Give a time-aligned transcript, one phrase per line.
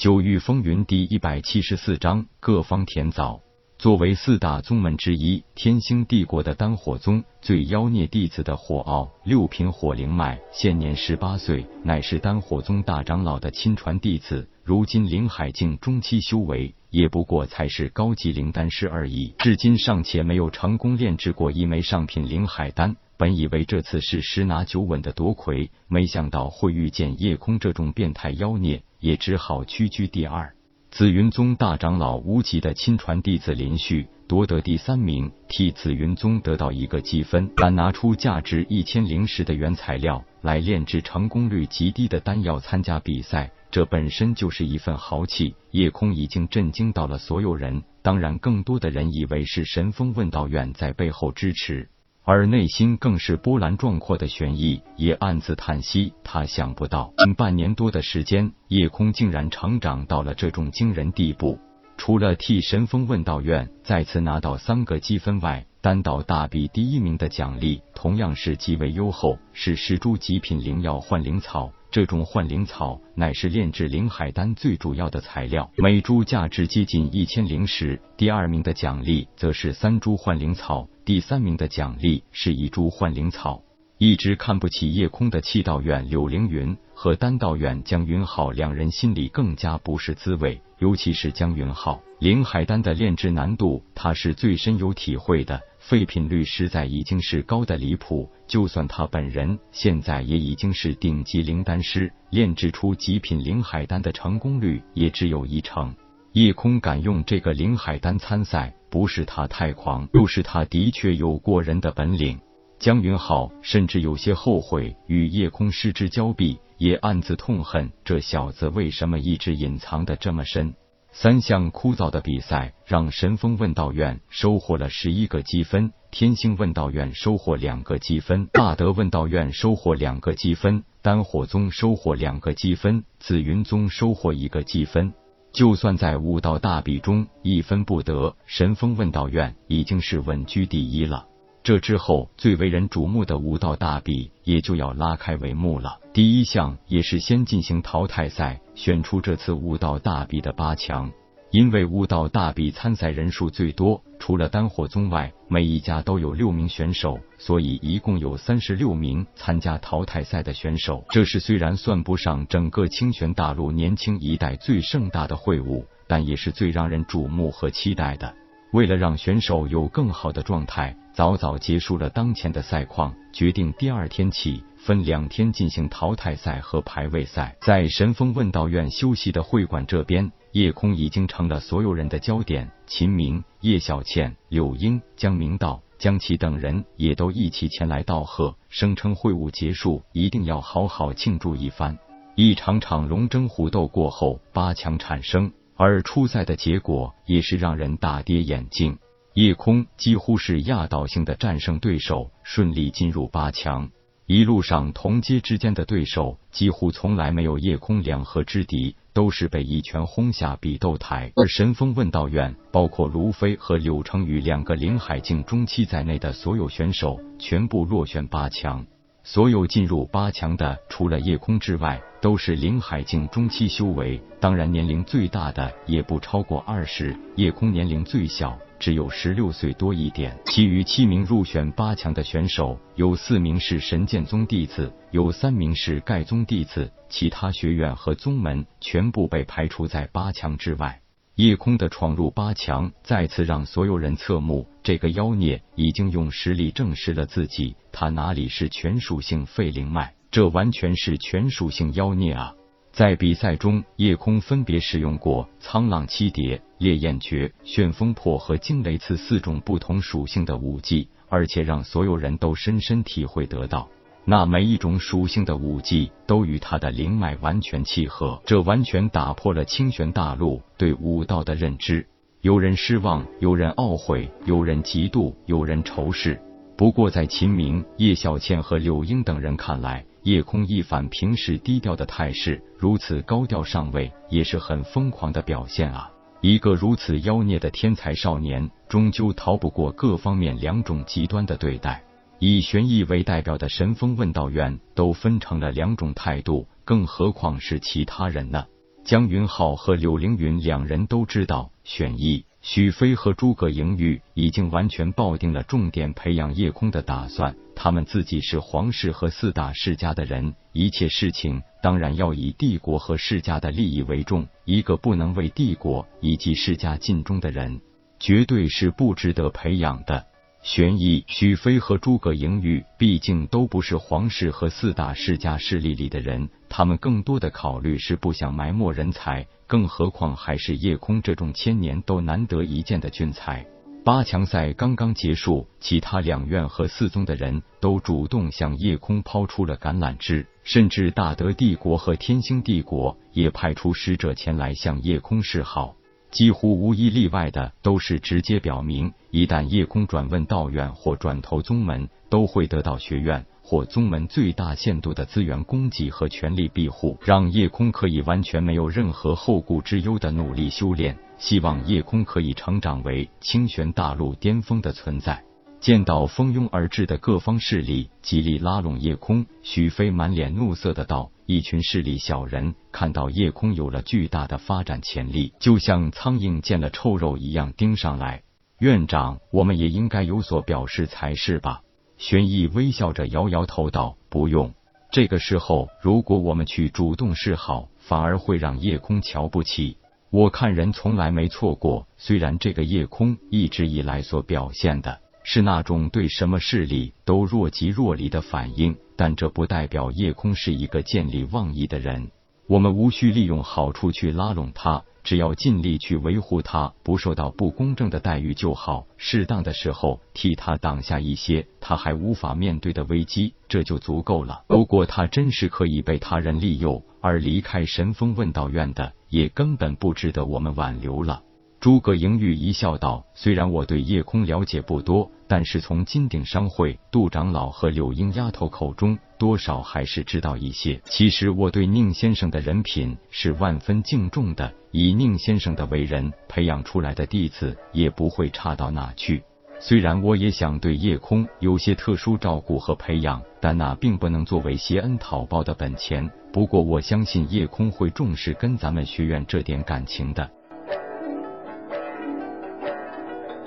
[0.00, 3.42] 九域风云第一百七十四章各方填枣。
[3.78, 14.48] 作为四大宗门之一，天星帝国的丹火宗最妖孽弟子的火傲六品火灵脉，现年十八岁，乃是丹火宗大长老的亲传弟子。
[14.64, 22.96] 如今灵海境中期修为，也不过才是高级灵丹师而已，至今尚且没有成功炼制过一枚上品灵海丹。
[23.20, 30.54] 本以为这次是十拿九稳的夺魁，没想到会遇见夜空这种变态妖孽，也只好屈居第二。
[30.90, 37.50] 紫云宗大长老无极的亲传弟子林旭夺得第三名，替紫云宗得到一个积分。
[37.56, 45.54] 但拿出价值一千灵石的原材料来炼制成功率极低的丹药参加比赛，这本身就是一份豪气。
[45.72, 51.90] 夜空已经震惊到了所有人，当然更多的人以为是神风问道院在背后支持。
[52.32, 61.58] 而内心更是波澜壮阔的玄意也暗自叹息，他想不到近半年多的时间，夜空竟然成长到了这种惊人地步。
[61.96, 71.72] 除了替神风问道院再次拿到三个积分外，单道大比第一名的奖励同样是极为优厚，是十株极品灵药幻灵草。
[71.90, 78.00] 这种幻灵草乃是炼制灵海丹最主要的材料，每株价值接近一千灵石。
[78.16, 83.60] 第二名的奖励则是三株幻灵草，第三名的奖励是一株幻灵草。
[83.98, 95.60] 一直看不起夜空的气道院柳凌云和丹道院江云浩两人心里更加不是滋味，尤其是江云浩，灵海丹的炼制难度他是最深有体会的。
[95.80, 105.92] 废品率实在已经是高的离谱，就算他本人现在也已经是顶级灵丹师，炼制出极品灵海丹的成功率也只有一成。
[106.32, 112.38] 夜空敢用这个灵海丹参赛，不是他太狂，就是他的确有过人的本领。
[112.78, 120.72] 江云浩甚至有些后悔与夜空失之交臂，也暗自痛恨这小子为什么一直隐藏的这么深。
[121.10, 135.12] 三项枯燥的比赛让神风问道院收获了十一个积分，天星问道院收获两个积分，大德问道院收获两个积分，丹火宗收获两个积分，紫云宗收获一个积分。
[135.52, 141.26] 就算在武道大比中一分不得，神风问道院已经是稳居第一了。
[141.62, 145.98] 这之后，最为人瞩目的武道大比也就要拉开帷幕了。
[146.14, 151.12] 第一项也是先进行淘汰赛，选出这次武道大比的八强。
[151.50, 161.04] 因为悟道大比参赛人数最多，除了丹火宗外，每一家都有六名选手，所以一共有三十六名参加淘汰赛的选手。
[161.10, 168.32] 这是虽然算不上整个清泉大陆年轻一代最盛大的会晤，但也是最让人瞩目和期待的。
[168.72, 170.96] 为了让选手有更好的状态。
[171.12, 177.56] 早早结束了当前的赛况，决定第二天起分两天进行淘汰赛和排位赛。
[177.60, 182.70] 在神风问道院休息的会馆这边，夜空已经成了所有人的焦点。
[182.86, 191.96] 秦明、叶小倩、柳英、江明道、江琪等人也都一起前来道贺，声称会晤结束一定要好好庆祝一番。
[192.34, 198.98] 一场场龙争虎斗过后，八强产生，而初赛的结果也是让人大跌眼镜。
[199.34, 203.88] 夜空几乎是压倒性的战胜对手，顺利进入八强。
[204.32, 211.32] 一路上同阶之间的对手几乎从来没有夜空两合之敌，都是被一拳轰下比斗台。
[211.34, 218.86] 而神风问道院，包括卢飞和柳成宇两个灵海境中期在内的所有选手，全部落选八强。
[219.22, 224.20] 所有进入八强的，除了夜空之外，都是灵海境中期修为。
[224.40, 228.58] 当然，年龄最大的也不超过二十，夜空年龄最小。
[228.78, 240.98] 只有十六岁多一点，其余七名入选八强的选手，有四名是神剑宗弟子，有三名是盖宗弟子，其他学院和宗门全部被排除在八强之外。
[241.36, 244.66] 夜空的闯入八强，再次让所有人侧目。
[244.82, 252.54] 这个妖孽已经用实力证实了自己，他哪里是全属性废灵脉，这完全是全属性妖孽啊！
[252.92, 263.88] 在比赛中，夜空分别使用过沧浪七蝶、烈焰诀、旋风破和惊雷刺四种不同属性的武技，而且让所有人都深深体会得到，
[264.24, 272.06] 那每一种属性的武技都与他的灵脉完全契合，这完全打破了清玄大陆对武道的认知。
[272.42, 276.40] 有人失望，有人懊悔，有人嫉妒，有人仇视。
[276.76, 286.10] 不过，在秦明、叶小倩和柳英等人看来，夜空一反平时低调的态势，如此高调上位也是很疯狂的表现啊！
[286.40, 292.02] 一个如此妖孽的天才少年，终究逃不过各方面两种极端的对待。
[292.42, 298.64] 以玄逸为代表的神风问道院都分成了两种态度，更何况是其他人呢？
[299.04, 307.54] 江云浩和柳凌云两人都知道，玄义、许飞和诸葛莹玉已经完全抱定了重点培养叶空的打算。
[307.76, 314.48] 他们自己是皇室和四大世家的人，一切事情当然要以帝国和世家的利益为重。
[314.64, 317.82] 一个不能为帝国以及世家尽忠的人，
[318.18, 320.24] 绝对是不值得培养的。
[320.62, 333.66] 玄毅、许飞和诸葛莹玉毕竟都不是皇室和四大世家势力里的人，他们更多的考虑是不想埋没人才，更何况还是叶空这种千年都难得一见的俊才。
[334.04, 345.96] 八强赛刚刚结束，其他两院和四宗的人都主动向叶空抛出了橄榄枝，甚至大德帝国和天星帝国也派出使者前来向叶空示好。
[346.30, 361.16] 几乎无一例外的都是直接表明，一旦叶空转问道院或转投宗门，都会得到学院或宗门最大限度的资源供给和权力庇护，让叶空可以完全没有任何后顾之忧的努力修炼。
[361.38, 365.42] 希望叶空可以成长为清玄大陆巅峰的存在。
[365.80, 371.30] 见到蜂拥而至的各方势力，极力拉拢叶空，许飞满脸怒色的道。
[371.46, 378.42] 一群势力小人看到夜空有了巨大的发展潜力，就像苍蝇见了臭肉一样盯上来。
[378.78, 381.80] 院长，我们也应该有所表示才是吧？
[382.18, 384.74] 玄毅微笑着摇摇头道：“不用。
[385.10, 389.96] 这个时候，如果我们去主动示好，反而会让夜空瞧不起。
[390.28, 395.20] 我看人从来没错过，虽然这个夜空一直以来所表现的。”
[395.52, 402.30] 是那种对什么势力都若即若离的反应，但这不代表叶空是一个见利忘义的人。
[402.68, 409.08] 我们无需利用好处去拉拢他，只要尽力去维护他，不受到不公正的待遇就好。
[409.16, 414.62] 适当的时候替他挡下一些他还无法面对的危机，这就足够了。
[414.68, 421.42] 如果他真是可以被他人利诱而离开神风问道院的，也根本不值得我们挽留了。
[421.80, 431.00] 诸葛莹玉一笑道：“虽然我对夜空了解不多，但是从金鼎商会杜长老和柳英丫头口中，多少还是知道一些。
[431.06, 439.42] 其实我对宁先生的人品是万分敬重的，以宁先生的为人，培养出来的弟子也不会差到哪去。
[439.80, 446.30] 虽然我也想对夜空有些特殊照顾和培养，但那并不能作为谢恩讨报的本钱。
[446.52, 450.46] 不过我相信夜空会重视跟咱们学院这点感情的。”